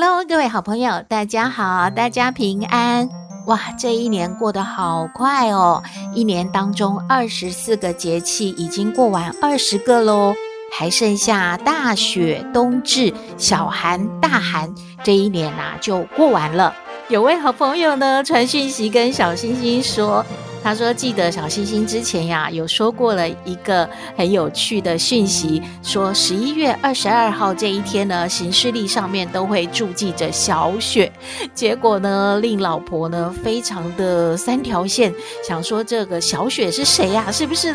[0.00, 3.08] Hello，各位好朋友，大家好，大家平安。
[3.46, 5.82] 哇，这一年过得好快哦！
[6.14, 10.36] 一年当中二十四个节气已经过完二十个喽，
[10.72, 14.72] 还剩下大雪、冬至、小寒、大寒，
[15.02, 16.72] 这一年呐、啊、就过完了。
[17.08, 20.24] 有位好朋友呢传讯息跟小星星说。
[20.62, 31.10] 他说：“记得小星星之前呀，有说过了一个很有趣的讯息，说十一月二十二号这一天呢，行事历上面都会注记着小雪。
[31.54, 35.14] 结果呢，令老婆呢非常的三条线，
[35.46, 37.30] 想说这个小雪是谁呀？
[37.32, 37.74] 是不是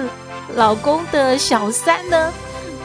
[0.55, 2.31] 老公的小三呢？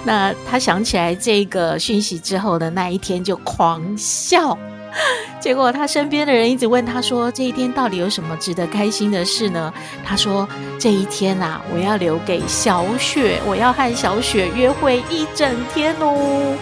[0.04, 4.56] 那他想起来这个讯息之后的那一天就狂笑。”
[5.40, 9.72] 结果他身边的人一直问他说：“这一天到底有什么值得开心的事呢？”
[10.04, 16.56] 他说：“这一天啊，我要留给小雪，我要和小雪约会一整天哦。”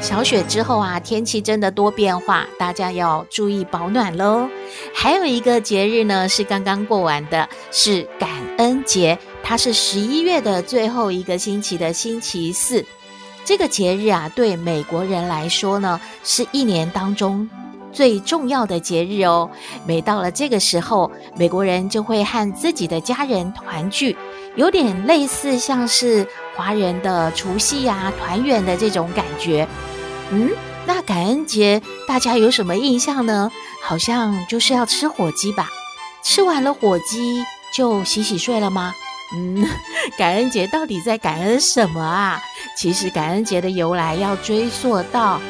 [0.00, 4.48] 小雪之后啊，天气真的多变化，大家要注意保暖喽。
[4.94, 12.82] 还有一个节日呢，是刚刚过完的，是感恩节，它是十一月的最后一个星期的星期四。
[13.44, 17.48] 这个节日啊，对美国人来说呢，是一年当中
[17.92, 19.50] 最重要的节日哦。
[19.84, 24.16] 每到了这个时候，美国人就会和自己的家人团聚，
[24.54, 29.66] 有点类似像是华人的除夕呀、团圆的这种感觉。
[30.30, 30.50] 嗯，
[30.86, 33.50] 那感恩节大家有什么印象呢？
[33.82, 35.68] 好像就是要吃火鸡吧？
[36.22, 37.42] 吃完了火鸡
[37.74, 38.94] 就洗洗睡了吗？
[39.36, 39.64] 嗯，
[40.18, 42.40] 感恩节到底在感恩什么啊？
[42.76, 45.40] 其实感恩节的由来要追溯到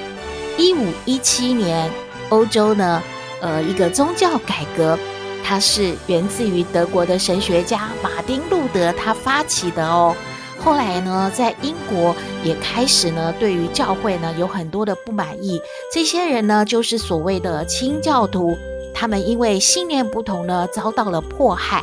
[0.59, 1.91] 一五一七年，
[2.29, 3.03] 欧洲呢，
[3.41, 4.99] 呃，一个宗教改革，
[5.43, 10.15] 它是源自于德国的神学家马丁路德他发起的哦。
[10.63, 12.15] 后来呢，在英国
[12.45, 15.59] 也开始呢，对于教会呢有很多的不满意，
[15.91, 18.59] 这些人呢就是所谓的清教徒，
[18.93, 21.83] 他们因为信念不同呢，遭到了迫害。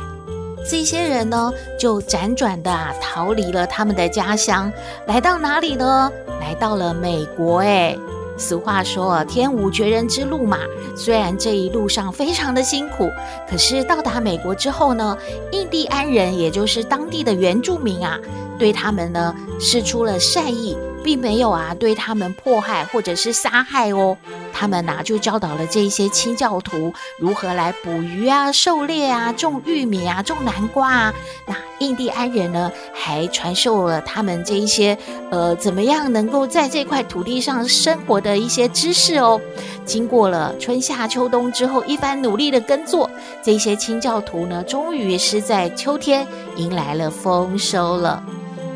[0.70, 4.70] 这些人呢，就辗转的啊逃离了他们的家乡，
[5.06, 6.12] 来到哪里呢？
[6.42, 7.60] 来到了美国。
[7.60, 7.96] 哎，
[8.36, 10.58] 俗话说“天无绝人之路”嘛。
[10.94, 13.10] 虽然这一路上非常的辛苦，
[13.48, 15.16] 可是到达美国之后呢，
[15.52, 18.18] 印第安人，也就是当地的原住民啊，
[18.58, 20.76] 对他们呢，释出了善意。
[21.02, 24.16] 并没有啊，对他们迫害或者是杀害哦。
[24.52, 31.14] 他们呐、就教导了这些清教徒如何来捕鱼啊、狩猎啊、种玉米啊、种南瓜啊。
[31.46, 34.98] 那印第安人呢，还传授了他们这一些
[35.30, 39.40] 呃，怎么样能够在这块土地上生活的一些知识哦。
[39.84, 43.08] 经过了春夏秋冬之后一番努力的耕作，
[43.40, 46.26] 这些清教徒呢，终于是在秋天
[46.56, 48.20] 迎来了丰收了，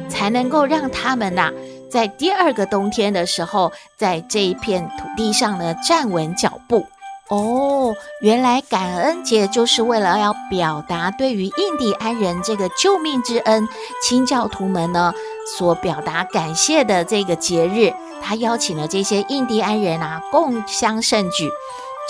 [0.08, 1.52] 才能够让他们呐、
[1.92, 6.86] 在第二个冬天的时候，在这一片土地上呢，站稳脚步。
[7.28, 13.68] 哦，原来感恩节就是为了要表达对于印第安人这个救命之恩，
[14.02, 15.12] 清教徒们呢
[15.58, 17.92] 所表达感谢的这个节日。
[18.22, 21.50] 他邀请了这些印第安人啊，共襄盛举。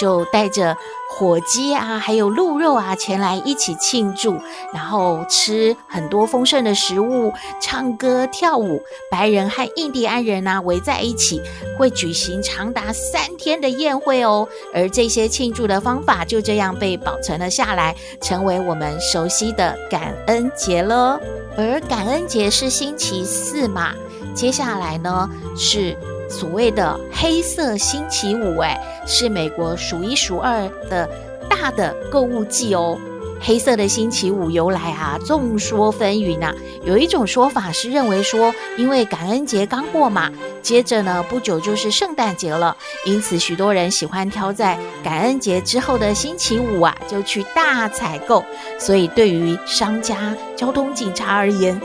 [0.00, 0.76] 就带着
[1.08, 4.36] 火鸡啊，还有鹿肉啊，前来一起庆祝，
[4.72, 8.82] 然后吃很多丰盛的食物，唱歌跳舞。
[9.10, 11.41] 白人和印第安人啊围在一起，
[11.78, 14.48] 会举行长达三天的宴会哦。
[14.75, 21.20] 而这些庆祝的方法就这样被保存了下来，成为我们熟悉的感恩节了。
[21.56, 23.92] 而感恩节是星期四嘛，
[24.34, 25.97] 接下来呢是。
[26.32, 31.08] 所谓的黑色星期五，哎，是美国数一数二的
[31.49, 32.99] 大的购物季哦。
[33.44, 36.55] 黑色的星期五由来啊，众说纷纭呐。
[36.84, 40.31] 有一种说法是认为说，因为感恩节刚过嘛，
[40.62, 48.44] 接着呢不久就是圣诞节了，因此许多人喜欢挑在感恩节之后的星期五啊，就去大采购。
[48.79, 51.79] 所以对于商家、交通警察而言，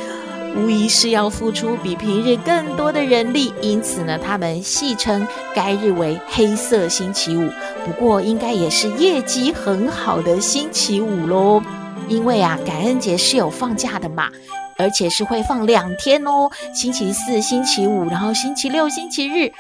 [0.58, 7.50] 无疑是要付出比平日更多的人力，因此呢，他们戏称该日为黑色星期五。
[7.86, 11.62] 不过，应该也是业绩很好的星期五喽，
[12.08, 14.30] 因为啊，感恩节是有放假的嘛，
[14.78, 19.52] 而且是会放两天哦，星期四、星期五，然后星期六、星期日，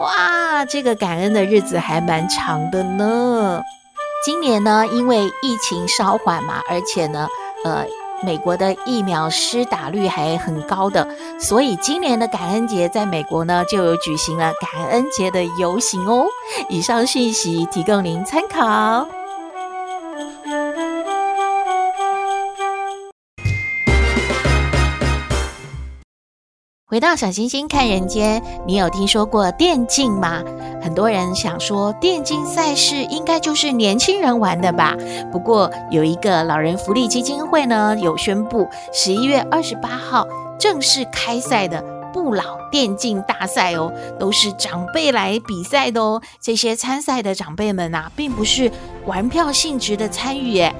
[0.00, 3.60] 哇，这个感恩的日子还蛮长的呢。
[4.24, 7.28] 今年呢，因为疫情稍缓嘛，而且呢，
[7.64, 7.84] 呃，
[8.22, 11.06] 美国的疫苗施打率还很高的，
[11.38, 16.26] 所以今年的感恩节在美国呢就有举行了感恩节的游行哦。
[16.68, 19.25] 以上讯息提供您参考。
[26.88, 30.40] 回到小星星看人间，你有听说过电竞吗？
[30.80, 34.96] 很多人想说，电竞赛事应该就是年轻人玩的吧？
[35.32, 40.24] 不过有一个老人福利基金会呢，有宣布十一月二十八号
[40.60, 46.22] 正式开赛的不老电竞大赛哦，都是长辈来比赛的哦。
[46.40, 48.70] 这些参赛的长辈们啊，并不是
[49.06, 50.72] 玩票性质的参与耶。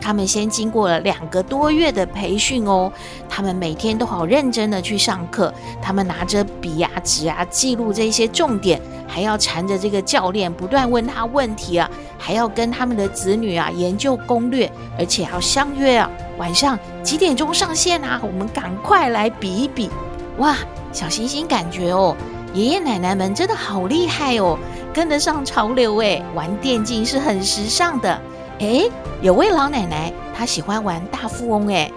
[0.00, 2.90] 他们先经过了两个多月的培训哦，
[3.28, 5.52] 他们每天都好认真的去上课，
[5.82, 19.90] 他们拿着笔啊、纸啊记录这些重点，还要缠着这个教练不断问他问题啊，还要跟他们的子女啊研究攻略，而且要相约啊晚上几点钟上线啊，我们赶快来比一比。
[20.38, 20.56] 哇，
[20.92, 22.16] 小星星感觉哦，
[22.54, 24.58] 爷爷奶奶们真的好厉害哦，
[24.94, 28.18] 跟得上潮流诶，玩电竞是很时尚的。
[28.60, 28.90] 诶，
[29.22, 31.66] 有位老奶奶，她喜欢玩大富翁。
[31.68, 31.90] 诶，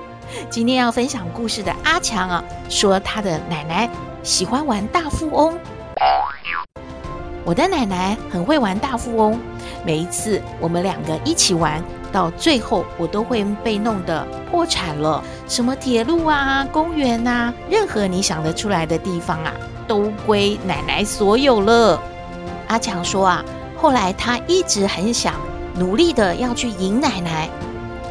[0.50, 3.90] 今天要分享故事的阿强啊，说他的奶奶
[4.24, 5.60] 喜欢玩大富翁。
[7.44, 9.38] 我的奶奶很会玩大富翁，
[9.86, 11.84] 每一次我们两个一起玩，
[12.14, 15.22] 到最后我都会被弄得破产了。
[15.50, 19.52] 什么铁路啊、公园啊，任何你想得出来的地方啊，
[19.86, 22.02] 都归奶奶所有了。
[22.70, 23.44] 阿强说啊，
[23.76, 25.34] 后来他一直很想。
[25.76, 27.50] 努力的要去赢奶奶，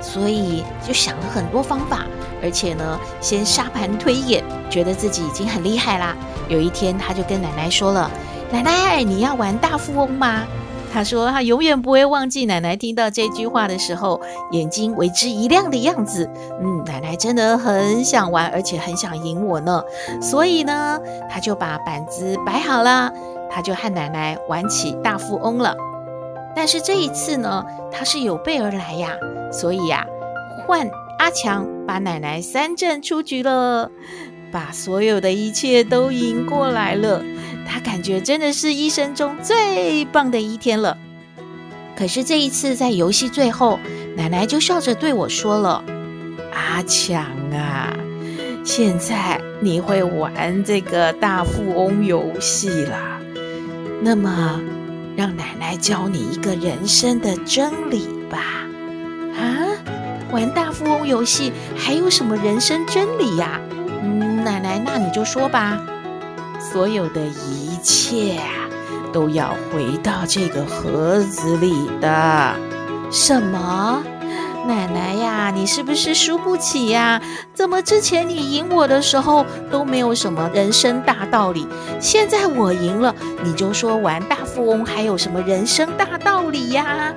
[0.00, 2.04] 所以就想了很多方法，
[2.42, 6.16] 而且呢，先沙盘推演，觉得自己已经很厉害啦。
[6.48, 8.10] 有一天，他就跟奶奶说了
[8.50, 10.44] ：“奶奶，你要玩大富翁吗？”
[10.92, 14.20] 他说他永远不会忘记奶奶听到这句话的时候，
[14.50, 16.28] 眼睛为之一亮的样子。
[16.60, 19.82] 嗯，奶奶真的很想玩，而且很想赢我呢。
[20.20, 21.00] 所以呢，
[21.30, 23.10] 他就把板子摆好了，
[23.50, 25.74] 他就和奶奶玩起大富翁了。
[26.54, 29.16] 但是这一次呢，他是有备而来呀，
[29.50, 30.06] 所以呀，
[30.66, 30.88] 换
[31.18, 33.90] 阿强把奶奶三振出局了，
[34.52, 37.22] 把所有的一切都赢过来了。
[37.66, 40.98] 他感觉真的是一生中最棒的一天了。
[41.96, 43.78] 可是这一次在游戏最后，
[44.16, 45.82] 奶奶就笑着对我说了
[46.52, 47.96] ：“阿强啊，
[48.64, 53.20] 现在你会玩这个大富翁游戏了，
[54.02, 54.60] 那么。”
[55.16, 58.38] 让奶奶教你一个人生的真理吧。
[59.36, 59.66] 啊，
[60.30, 63.60] 玩大富翁游戏还有什么人生真理呀？
[64.02, 65.80] 嗯，奶奶，那你就说吧。
[66.58, 68.40] 所有的一切，
[69.12, 72.54] 都要回到这个盒子里的。
[73.10, 74.02] 什么？
[74.66, 77.20] 奶奶呀，你是不是输不起呀？
[77.52, 81.66] 怎么之前你赢我的时候都没有什么人生大道理，
[82.00, 87.12] 现在我赢了，你就说玩大富翁还有什么人生大道理呀？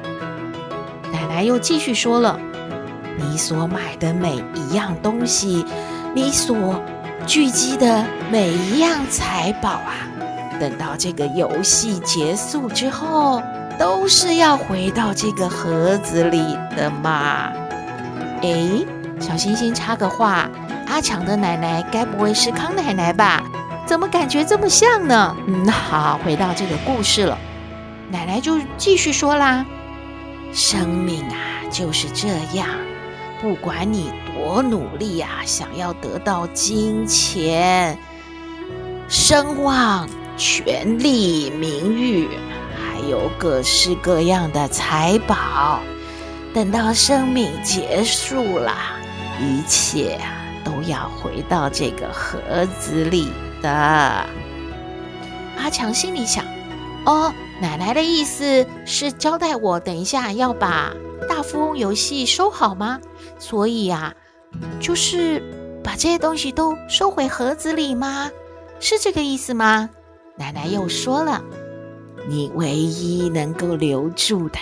[1.11, 2.39] 奶奶又继续说了
[3.15, 5.63] ：“你所买的每一样东西，
[6.15, 6.81] 你所
[7.27, 9.93] 聚集的每一样财宝啊，
[10.59, 13.41] 等到这个游戏结束之后。”
[13.77, 16.39] 都是要回到这个盒子里
[16.75, 17.51] 的嘛？
[18.41, 18.85] 诶，
[19.19, 20.49] 小星星插个话，
[20.87, 23.43] 阿强的奶奶该不会是康奶奶吧？
[23.85, 25.35] 怎么感觉这么像呢？
[25.47, 27.37] 嗯，好，回到这个故事了。
[28.09, 29.65] 奶奶就继续说啦
[30.53, 31.35] ：“生命啊，
[31.71, 32.67] 就是这样，
[33.41, 37.97] 不管你多努力啊，想要得到金钱、
[39.07, 42.29] 声望、权力、名誉。”
[42.95, 45.81] 还有各式各样的财宝，
[46.53, 48.73] 等到生命结束了，
[49.37, 50.17] 一切
[50.63, 52.39] 都要回到这个盒
[52.79, 53.29] 子里
[53.61, 53.69] 的。
[55.57, 56.45] 阿强心里想：
[57.05, 60.93] 哦，奶奶的意思是交代我等一下要把
[61.27, 63.01] 大富翁游戏收好吗？
[63.37, 64.13] 所以呀，
[64.79, 65.43] 就是
[65.83, 68.31] 把这些东西都收回盒子里吗？
[68.79, 69.89] 是这个意思吗？
[70.37, 71.43] 奶奶又说了。
[72.27, 74.57] 你唯一能够留住的，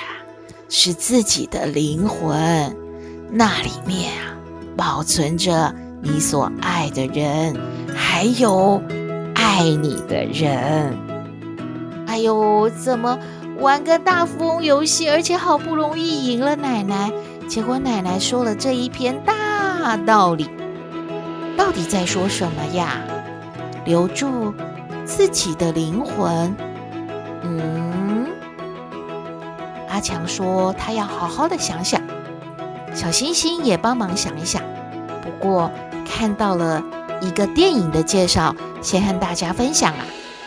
[0.69, 2.75] 是自己的灵魂，
[3.31, 4.35] 那里面啊，
[4.75, 7.55] 保存着你所爱的人，
[7.95, 8.81] 还有
[9.33, 10.97] 爱你的人。
[12.05, 13.17] 哎呦，怎么
[13.59, 17.11] 玩个大富翁游戏，而且好不容易赢了奶奶，
[17.47, 20.49] 结果奶奶说了这一篇大道理，
[21.57, 23.01] 到底在说什么呀？
[23.85, 24.53] 留住
[25.05, 26.55] 自己的灵魂。
[30.03, 31.99] 强说他要好好的想想。
[32.93, 34.61] 小星星也帮忙想一想。
[35.23, 35.71] 不过
[36.05, 36.83] 看到了
[37.21, 40.05] 一个电影的介绍，先和大家分享啊。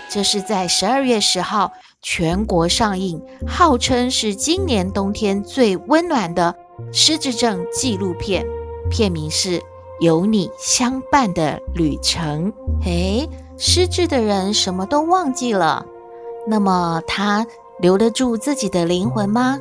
[0.09, 6.55] 这是在十二月十号全国上映，号称是今年冬天最温暖的
[6.93, 8.47] 失智症纪录片，
[8.89, 9.59] 片名是
[9.99, 12.53] 《有你相伴的旅程》。
[12.85, 15.85] 诶，失智的人什么都忘记了，
[16.47, 17.45] 那么他
[17.81, 19.59] 留得住自己的灵魂吗？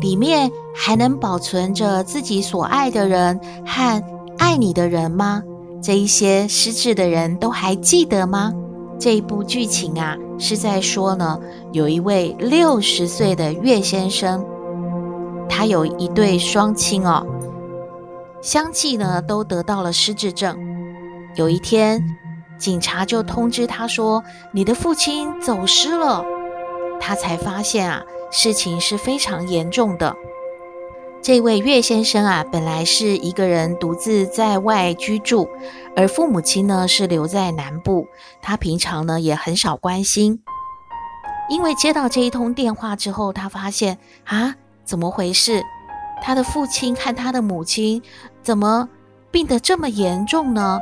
[0.00, 4.02] 里面还能保存着自己所爱的人和
[4.38, 5.42] 爱你的人吗？
[5.82, 8.52] 这一些失智的人都还记得吗？
[8.98, 11.40] 这一部剧情啊，是在说呢，
[11.72, 14.44] 有一位六十岁的岳先生，
[15.48, 17.26] 他有一对双亲哦，
[18.42, 20.58] 相继呢都得到了失智症。
[21.36, 22.02] 有一天，
[22.58, 26.22] 警察就通知他说：“你的父亲走失了。”
[27.00, 28.02] 他才发现啊。
[28.28, 30.14] 事情是非常严重的。
[31.22, 35.48] 这位岳先生啊，本来是一个人独自在外居住，
[35.96, 38.08] 而父母亲呢是留在南部。
[38.42, 40.42] 他平常呢也很少关心。
[41.48, 45.62] 因为接到这一通电话之后，他发现啊，怎么回事？
[46.20, 48.02] 他的父亲和他的母亲
[48.42, 48.88] 怎么
[49.30, 50.80] 病得这么严重呢？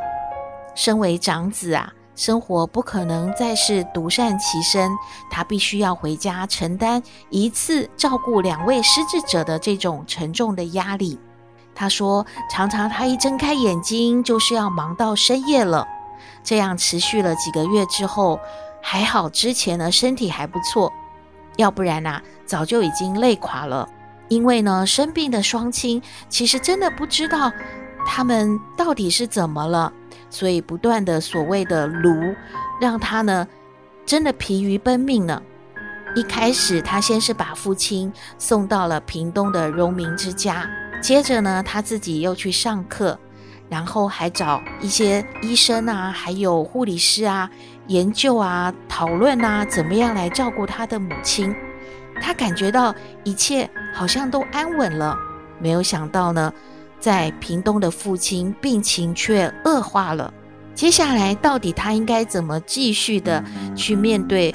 [0.74, 1.92] 身为长子啊。
[2.16, 4.90] 生活不可能再是独善其身，
[5.30, 11.18] 他必须要回家承担一次照顾两位失智者的这种沉重的压力。
[11.74, 15.86] 他说，常常他一睁开眼睛就是要忙到深夜了。
[16.44, 18.38] 这样持续了几个月之后，
[18.80, 20.92] 还好之前呢身体还不错，
[21.56, 23.88] 要不然呐早就已经累垮了。
[24.28, 27.52] 因为呢生病的双亲其实真的不知道
[28.06, 29.92] 他们到底是怎么了。
[30.34, 32.34] 所以不断的所谓的炉，
[32.80, 33.46] 让他呢
[34.04, 35.40] 真的疲于奔命了。
[36.16, 40.68] 一开始他先是把父亲送到了屏东的荣民之家，
[41.00, 43.16] 接着呢他自己又去上课，
[43.68, 47.48] 然后还找一些医生啊，还有护理师啊
[47.86, 51.54] 研究啊讨论啊，怎么样来照顾他的母亲。
[52.20, 55.16] 他感觉到一切好像都安稳了，
[55.60, 56.52] 没有想到呢。
[57.04, 60.32] 在屏东的父亲病情却恶化了，
[60.74, 63.44] 接下来到底他应该怎么继续的
[63.76, 64.50] 去面对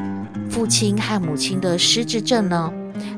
[0.49, 2.73] 父亲和母亲的失智症呢？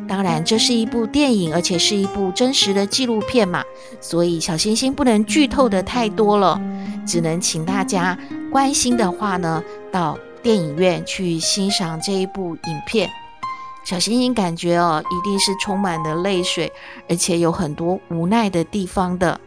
[0.06, 3.64] 当然，这是一部电影，而且是一部真实的纪录片嘛，
[4.02, 6.60] 所以小星星不能剧透的太多了，
[7.08, 8.20] 只能请大家
[8.52, 13.10] 关心的话呢，到电影院去欣赏这一部影片。
[13.84, 16.72] 小星星感觉哦，一定是充满了泪水，
[17.10, 19.40] 而且有很多无奈的地方的。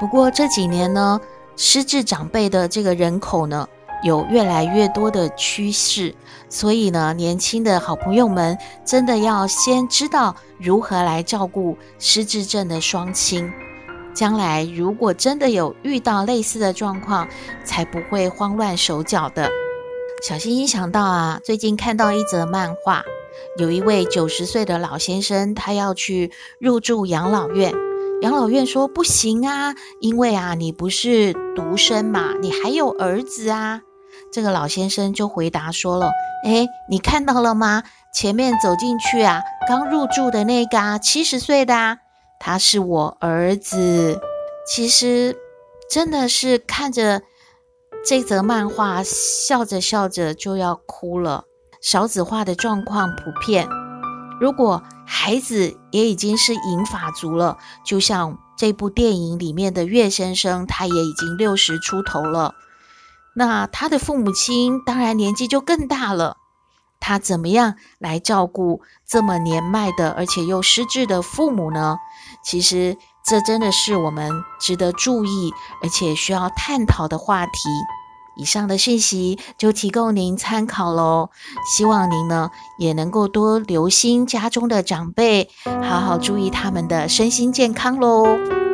[0.00, 1.20] 不过这几年呢，
[1.56, 3.68] 失智长辈的这个人口呢，
[4.02, 6.12] 有越来越多的趋势，
[6.48, 13.48] 所以呢，年轻的好朋友们真的要先知道如何来照顾失智症的双亲，
[14.12, 17.28] 将来如果真的有遇到类似的状况，
[17.64, 19.48] 才不会慌乱手脚的。
[20.26, 23.04] 小星星想到啊，最近看到一则漫画。
[23.58, 27.72] 有一位九十岁的老先生，他要去入住养老院。
[28.22, 33.80] 养老院说不行啊，因为啊，你不是独生嘛，你还有儿子啊。
[34.30, 36.10] 这个老先生就回答说了
[36.44, 37.82] ：“诶，你看到了吗？
[38.14, 41.98] 前面走进去啊，刚入住的那个啊，七十岁的啊，
[42.38, 44.20] 他是我儿子。”
[44.64, 45.36] 其实
[45.90, 47.22] 真的是看着
[48.06, 51.46] 这则漫画，笑着笑着就要哭了。
[51.82, 53.68] 少子化的状况普遍，
[54.40, 62.54] 如果孩子也已经是银发族了，就像这部电影里面的岳先生，他也已经六十出头了，
[63.34, 66.36] 那他的父母亲当然年纪就更大了，
[67.00, 71.96] 他怎么样来照顾这么年迈的而且又失智的父母呢？
[72.44, 72.96] 其实
[73.26, 77.52] 这真的是我们值得注意而且需要探讨的话题。
[78.36, 81.30] 以上的讯息就提供您参考喽，
[81.76, 88.71] 希望您呢也能够多留心家中的长辈，好好注意他们的身心健康喽。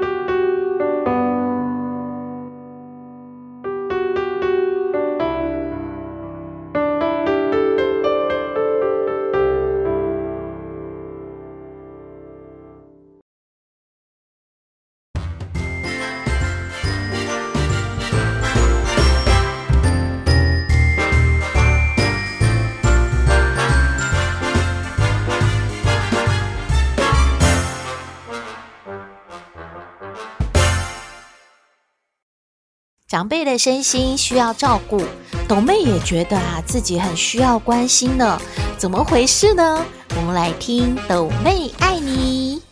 [33.08, 35.00] 长辈的身心需要照顾，
[35.48, 38.38] 斗妹也觉得啊自己很需要关心呢。
[38.76, 39.82] 怎么回事呢？
[40.14, 42.62] 我们来听斗妹爱你。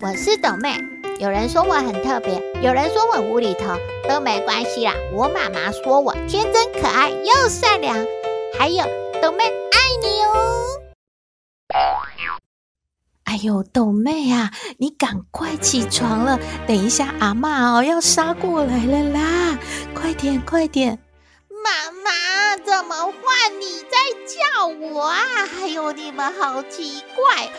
[0.00, 0.78] 我是斗妹，
[1.18, 3.74] 有人说我很特别，有人说我无厘头，
[4.06, 4.92] 都没关系啦。
[5.14, 7.96] 我妈妈说我天真可爱又善良，
[8.58, 8.84] 还有
[9.22, 10.64] 斗妹爱你哦。
[13.28, 19.58] 哎呦，豆妹啊，你赶快起床了，等一下阿妈哦要杀过来了啦，
[19.94, 20.98] 快点快点。
[21.50, 25.20] 妈妈，怎么换你在叫我啊？
[25.44, 27.50] 还有你们好奇怪，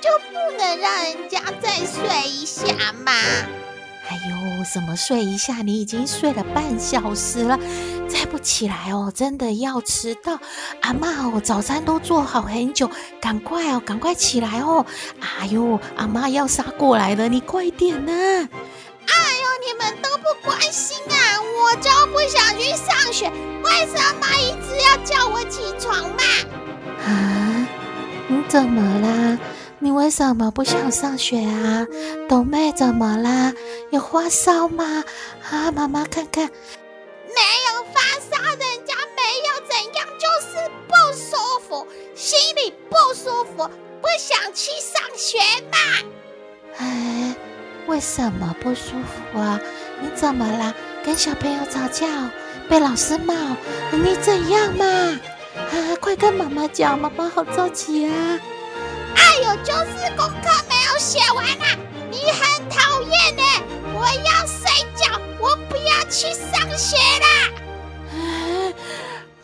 [0.00, 3.12] 就不能让人家再睡一下吗？
[4.08, 5.56] 哎呦，什么睡一下？
[5.62, 7.58] 你已经睡了半小时了，
[8.08, 10.38] 再不起来哦，真的要迟到。
[10.80, 14.84] 阿妈哦，早餐都做好很久，赶快哦，赶快起来哦。
[15.20, 18.12] 哎呦，阿妈要杀过来了，你快点呐！
[18.12, 21.16] 哎呦，你们都不关心啊！
[21.40, 23.30] 我就不想去上学，
[23.64, 26.22] 为什么一直要叫我起床嘛？
[27.04, 27.68] 啊，
[28.28, 29.38] 你怎么啦？
[29.78, 31.86] 你为什么不想上学啊？
[32.28, 33.52] 斗妹怎么啦？
[33.90, 35.04] 有发烧吗？
[35.50, 37.65] 啊，妈妈看看，没有
[38.06, 41.36] 发烧，人家没有怎样，就是不舒
[41.66, 43.68] 服，心里不舒服，
[44.00, 45.38] 不想去上学
[45.70, 45.76] 嘛。
[46.78, 47.34] 哎，
[47.86, 48.92] 为什么不舒
[49.32, 49.58] 服啊？
[50.00, 50.74] 你怎么啦？
[51.04, 52.30] 跟小朋友吵架哦，
[52.68, 53.56] 被老师骂哦，
[53.92, 54.84] 你怎样嘛？
[54.86, 58.40] 啊，快跟妈妈讲，妈妈好着急啊！
[59.16, 61.76] 哎呦，就是功课没有写完啊！
[62.10, 63.42] 你很讨厌呢，
[63.94, 67.65] 我要睡觉，我不要去上学啦！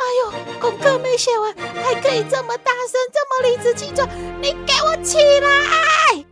[0.03, 4.09] 哎呦，功课没写完，还可以这么大声，这么理直气壮，
[4.43, 6.25] 你给我起来！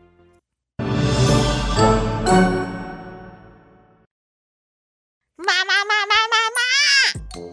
[5.36, 6.58] 妈妈妈妈妈妈！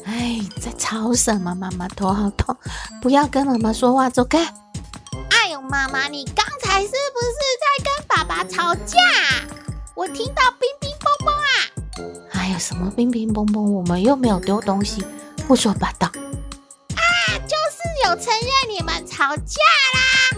[0.06, 1.54] 哎，在吵什么？
[1.54, 2.58] 妈妈头好痛，
[3.02, 4.52] 不要跟妈妈说话，走开！
[5.70, 8.98] 妈妈，你刚才是不是在跟爸爸吵架？
[9.96, 11.50] 我听到乒乒乓乓啊！
[12.32, 13.60] 哎呀，什么乒乒乓乓？
[13.70, 15.04] 我们又没有丢东西，
[15.48, 16.08] 胡说八道！
[16.08, 19.62] 啊，就是有承认你们吵架
[19.94, 20.38] 啦！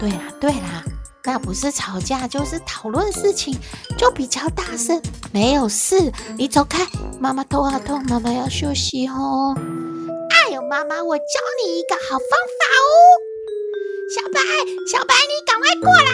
[0.00, 0.82] 对啦对啦，
[1.22, 3.56] 那不是吵架就是讨论事情，
[3.96, 5.00] 就比较大声。
[5.32, 6.84] 没有事，你走开。
[7.20, 9.54] 妈妈头好痛，妈妈要休息哦。
[10.30, 11.22] 哎呦，妈妈，我教
[11.64, 12.90] 你一个好方法哦。
[14.12, 14.40] 小白，
[14.90, 16.10] 小白，你赶快过来！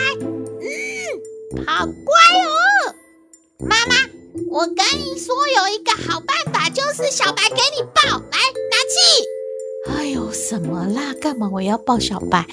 [0.61, 2.13] 嗯，好乖
[2.45, 2.95] 哦。
[3.61, 3.95] 妈妈，
[4.51, 8.39] 我跟你说有一个好办法，就是小白给你抱，来
[8.71, 9.97] 拿去。
[9.97, 11.15] 哎呦，什么啦？
[11.21, 12.45] 干嘛我要抱小白？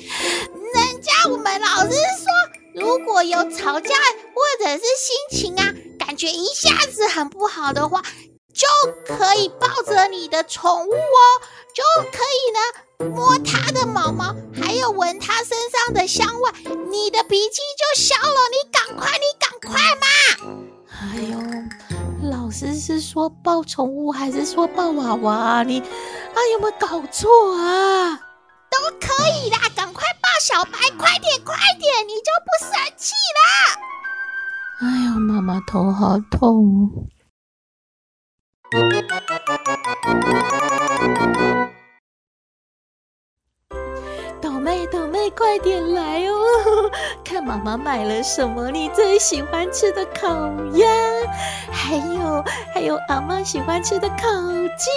[0.73, 3.95] 人家我们老师说，如果有吵架
[4.33, 8.01] 或者是心情啊，感觉一下子很不好的话，
[8.53, 8.67] 就
[9.05, 11.41] 可以抱着你的宠物哦，
[11.73, 12.59] 就可以呢。
[13.13, 16.51] 摸它的毛毛，还有闻它身上的香味，
[16.89, 18.39] 你的脾气就消了。
[18.49, 20.62] 你赶快，你赶快嘛！
[21.11, 21.37] 哎呦，
[22.29, 25.63] 老师是说抱宠物还是说抱娃娃？
[25.63, 28.15] 你啊，有没有搞错啊？
[28.69, 33.77] 都可以啦，赶快抱小白，快点，快点，你就不生气啦。
[34.81, 37.07] 哎呦，妈妈头好痛。
[45.23, 46.43] 妹，快点来哦！
[47.23, 50.27] 看妈妈买了什么你最喜欢吃的烤
[50.73, 50.87] 鸭，
[51.71, 54.27] 还有还有阿妈喜欢吃的烤
[54.77, 54.91] 鸡，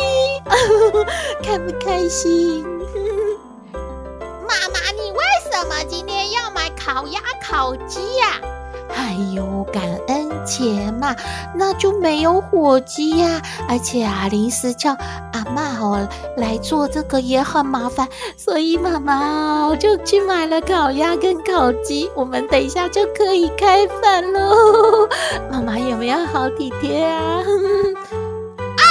[1.42, 2.64] 开不开心？
[4.48, 5.18] 妈妈，你为
[5.50, 8.40] 什么今天要买烤鸭、烤鸡呀？
[8.88, 11.14] 哎呦，感恩节嘛，
[11.54, 14.92] 那就没有火鸡呀，而且啊，临时叫
[15.32, 25.08] 阿嬷哦来做这个也很麻烦，所以妈妈我就去买了烤鸭跟烤鸡，我们等一下就可以开饭喽。
[25.50, 27.42] 妈妈有没有好体贴啊？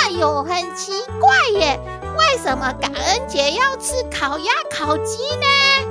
[0.05, 1.79] 哎呦，很奇怪耶，
[2.17, 5.84] 为什么感恩节要吃烤鸭、烤鸡呢？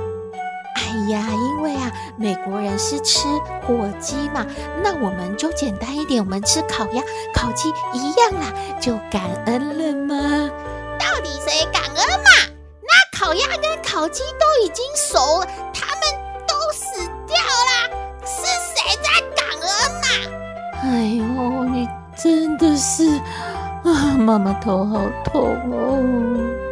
[1.09, 3.27] 呀，因为啊，美国人是吃
[3.65, 4.45] 火鸡嘛，
[4.83, 10.49] 那我们就简单一点，我们吃烤鸭、烤鸡一样啦，就感恩了嘛。
[10.97, 12.29] 到底谁感恩嘛？
[12.81, 16.01] 那烤鸭跟烤鸡都已经熟了，他们
[16.47, 17.89] 都死掉了，
[18.25, 19.65] 是谁在感恩
[20.01, 20.07] 嘛？
[20.83, 20.85] 哎
[21.17, 23.19] 呦，你真的是
[23.83, 26.64] 啊，妈妈头好痛哦。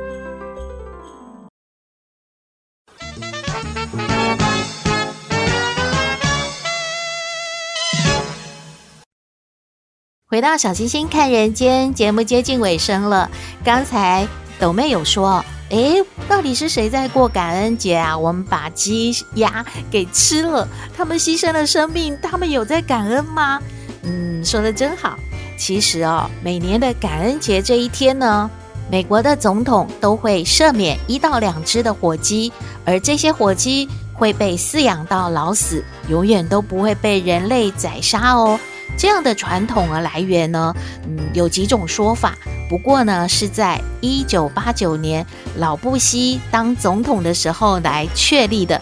[10.34, 13.30] 回到小星星看人间节目接近尾声了，
[13.63, 14.28] 刚才
[14.60, 18.17] 斗妹有说，诶，到底是谁在过感恩节啊？
[18.17, 20.67] 我们把鸡鸭给吃了，
[20.98, 23.62] 他们牺牲了生命，他们有在感恩吗？
[24.02, 25.19] 嗯，说得真好。
[25.56, 28.50] 其实哦，每年的感恩节这一天呢，
[28.89, 32.52] 美国的总统都会赦免一到两只的火鸡，
[32.86, 38.60] 而这些火鸡会被饲养到老死，永远都不会被人类宰杀哦。
[38.97, 40.73] 这样的传统啊来源呢，
[41.06, 42.38] 嗯，有几种说法。
[42.69, 45.25] 不过呢，是在一九八九年
[45.58, 48.82] 老布希当总统的时候来确立的。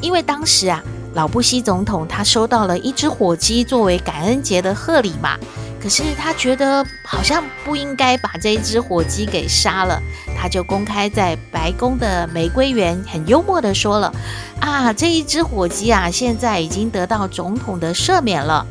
[0.00, 0.82] 因为当时啊，
[1.14, 5.38] 老布希总统他收到了一只火鸡作为感恩节的贺礼嘛，
[5.80, 10.00] 可是他觉得好像不应该把这一只火鸡给杀了，
[10.36, 14.12] 他就公开在白宫的玫瑰园很幽默地说了
[14.60, 18.66] ：“啊，这一只火鸡啊，现在已经得到总统的赦免了。”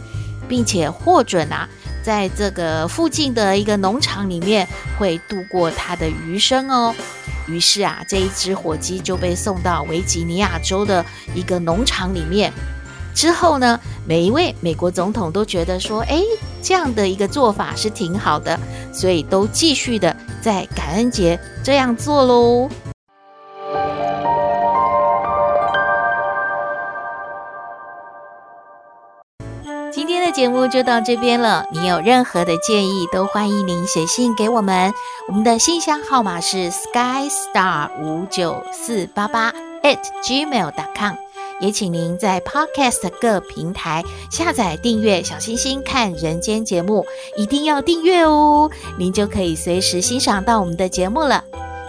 [0.49, 1.69] 并且获准啊，
[2.03, 6.93] 在这个附近的一个农场里面会度过他的余生哦。
[7.47, 12.51] 于是啊，这一只火鸡就被送到维吉尼亚州的一个农场里面。
[13.15, 16.21] 之后呢，每一位美国总统都觉得说，哎，
[16.61, 18.57] 这样的一个做法是挺好的，
[18.93, 22.69] 所以都继续的在感恩节这样做喽。
[30.39, 31.65] 节目就到这边了。
[31.69, 34.93] 你有任何的建议，都欢迎您写信给我们。
[35.27, 39.51] 我们的信箱号码是 skystar 五九四八八
[39.83, 41.15] at gmail.com。
[41.59, 51.43] 也请您在 Podcast 各平台下载订阅小星星看人间节目，一定要订阅哦，您就可以随时欣赏到我们的节目了。